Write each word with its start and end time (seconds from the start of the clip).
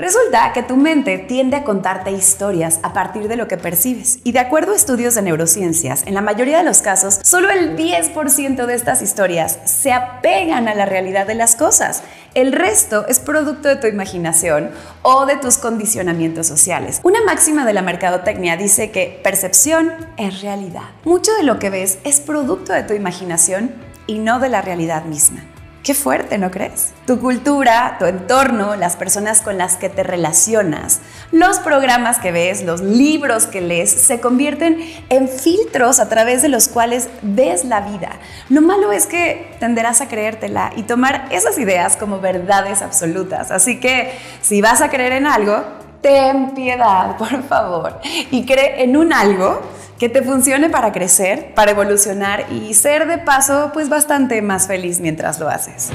Resulta 0.00 0.54
que 0.54 0.62
tu 0.62 0.78
mente 0.78 1.18
tiende 1.18 1.58
a 1.58 1.64
contarte 1.64 2.10
historias 2.10 2.80
a 2.82 2.94
partir 2.94 3.28
de 3.28 3.36
lo 3.36 3.48
que 3.48 3.58
percibes. 3.58 4.20
Y 4.24 4.32
de 4.32 4.38
acuerdo 4.38 4.72
a 4.72 4.76
estudios 4.76 5.14
de 5.14 5.20
neurociencias, 5.20 6.06
en 6.06 6.14
la 6.14 6.22
mayoría 6.22 6.56
de 6.56 6.64
los 6.64 6.80
casos, 6.80 7.20
solo 7.22 7.50
el 7.50 7.76
10% 7.76 8.64
de 8.64 8.74
estas 8.74 9.02
historias 9.02 9.58
se 9.66 9.92
apegan 9.92 10.68
a 10.68 10.74
la 10.74 10.86
realidad 10.86 11.26
de 11.26 11.34
las 11.34 11.54
cosas. 11.54 12.02
El 12.32 12.52
resto 12.52 13.06
es 13.08 13.18
producto 13.18 13.68
de 13.68 13.76
tu 13.76 13.88
imaginación 13.88 14.70
o 15.02 15.26
de 15.26 15.36
tus 15.36 15.58
condicionamientos 15.58 16.46
sociales. 16.46 17.00
Una 17.02 17.22
máxima 17.26 17.66
de 17.66 17.74
la 17.74 17.82
mercadotecnia 17.82 18.56
dice 18.56 18.90
que 18.90 19.20
percepción 19.22 19.92
es 20.16 20.40
realidad. 20.40 20.88
Mucho 21.04 21.34
de 21.34 21.42
lo 21.42 21.58
que 21.58 21.68
ves 21.68 21.98
es 22.04 22.20
producto 22.20 22.72
de 22.72 22.84
tu 22.84 22.94
imaginación 22.94 23.74
y 24.06 24.18
no 24.18 24.40
de 24.40 24.48
la 24.48 24.62
realidad 24.62 25.04
misma. 25.04 25.44
Qué 25.82 25.94
fuerte, 25.94 26.36
¿no 26.36 26.50
crees? 26.50 26.92
Tu 27.06 27.18
cultura, 27.18 27.96
tu 27.98 28.04
entorno, 28.04 28.76
las 28.76 28.96
personas 28.96 29.40
con 29.40 29.56
las 29.56 29.78
que 29.78 29.88
te 29.88 30.02
relacionas, 30.02 31.00
los 31.32 31.58
programas 31.58 32.18
que 32.18 32.32
ves, 32.32 32.62
los 32.64 32.82
libros 32.82 33.46
que 33.46 33.62
lees, 33.62 33.90
se 33.90 34.20
convierten 34.20 34.78
en 35.08 35.26
filtros 35.26 35.98
a 35.98 36.10
través 36.10 36.42
de 36.42 36.50
los 36.50 36.68
cuales 36.68 37.08
ves 37.22 37.64
la 37.64 37.80
vida. 37.80 38.10
Lo 38.50 38.60
malo 38.60 38.92
es 38.92 39.06
que 39.06 39.56
tenderás 39.58 40.02
a 40.02 40.08
creértela 40.08 40.70
y 40.76 40.82
tomar 40.82 41.28
esas 41.30 41.56
ideas 41.56 41.96
como 41.96 42.20
verdades 42.20 42.82
absolutas. 42.82 43.50
Así 43.50 43.80
que 43.80 44.12
si 44.42 44.60
vas 44.60 44.82
a 44.82 44.90
creer 44.90 45.12
en 45.12 45.26
algo, 45.26 45.64
ten 46.02 46.50
piedad, 46.50 47.16
por 47.18 47.42
favor, 47.44 48.00
y 48.30 48.44
cree 48.44 48.82
en 48.82 48.98
un 48.98 49.14
algo 49.14 49.62
que 50.00 50.08
te 50.08 50.22
funcione 50.22 50.70
para 50.70 50.92
crecer, 50.92 51.52
para 51.54 51.72
evolucionar 51.72 52.46
y 52.50 52.72
ser 52.72 53.06
de 53.06 53.18
paso 53.18 53.70
pues 53.74 53.90
bastante 53.90 54.40
más 54.40 54.66
feliz 54.66 54.98
mientras 54.98 55.38
lo 55.38 55.50
haces. 55.50 55.90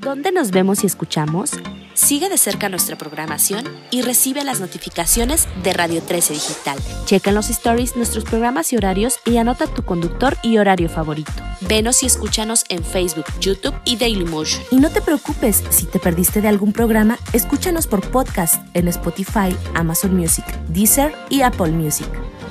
¿Dónde 0.00 0.32
nos 0.32 0.50
vemos 0.50 0.82
y 0.82 0.88
escuchamos? 0.88 1.52
Sigue 1.94 2.28
de 2.28 2.36
cerca 2.36 2.68
nuestra 2.68 2.96
programación 2.96 3.64
y 3.92 4.02
recibe 4.02 4.42
las 4.42 4.58
notificaciones 4.58 5.46
de 5.62 5.72
Radio 5.72 6.02
13 6.02 6.34
Digital. 6.34 6.78
Checa 7.04 7.30
en 7.30 7.36
los 7.36 7.48
stories 7.48 7.94
nuestros 7.94 8.24
programas 8.24 8.72
y 8.72 8.76
horarios 8.76 9.20
y 9.24 9.36
anota 9.36 9.68
tu 9.68 9.84
conductor 9.84 10.36
y 10.42 10.58
horario 10.58 10.88
favorito. 10.88 11.30
Venos 11.68 12.02
y 12.02 12.06
escúchanos 12.06 12.64
en 12.68 12.84
Facebook, 12.84 13.26
YouTube 13.40 13.74
y 13.84 13.96
Dailymotion. 13.96 14.62
Y 14.70 14.76
no 14.76 14.90
te 14.90 15.00
preocupes, 15.00 15.62
si 15.70 15.86
te 15.86 15.98
perdiste 15.98 16.40
de 16.40 16.48
algún 16.48 16.72
programa, 16.72 17.18
escúchanos 17.32 17.86
por 17.86 18.00
podcast 18.10 18.56
en 18.74 18.88
Spotify, 18.88 19.56
Amazon 19.74 20.16
Music, 20.16 20.44
Deezer 20.68 21.14
y 21.30 21.42
Apple 21.42 21.72
Music. 21.72 22.08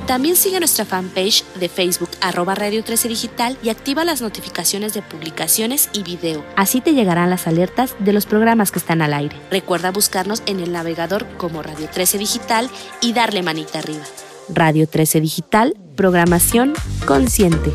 También 0.08 0.36
sigue 0.36 0.60
nuestra 0.60 0.86
fanpage 0.86 1.44
de 1.60 1.70
Facebook 1.70 2.10
arroba 2.22 2.56
Radio 2.56 2.84
13 2.84 3.08
Digital 3.08 3.58
y 3.64 3.70
activa 3.70 4.04
las 4.04 4.22
notificaciones 4.22 4.94
de 4.94 5.02
publicaciones 5.02 5.90
y 5.94 6.04
video. 6.04 6.44
Así 6.56 6.82
te 6.82 6.94
llegarán 6.94 7.30
las 7.30 7.48
alertas 7.48 7.96
de 8.00 8.14
los 8.14 8.26
programas 8.26 8.72
que 8.72 8.80
están 8.80 9.02
al 9.02 9.14
aire. 9.14 9.36
Recuerda 9.52 9.92
buscarnos 9.92 10.42
en 10.48 10.60
el 10.60 10.72
navegador 10.72 11.28
como 11.38 11.62
Radio 11.62 11.88
13 11.92 12.18
Digital 12.18 12.70
y 13.02 13.14
darle 13.14 13.44
manita 13.44 13.80
arriba. 13.80 14.04
Radio 14.50 14.88
13 14.88 15.22
Digital, 15.22 15.76
programación 15.96 16.74
consciente. 17.06 17.72